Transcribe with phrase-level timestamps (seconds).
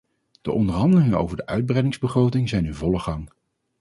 [0.41, 3.29] De onderhandelingen over de uitbreidingsbegroting zijn in volle gang.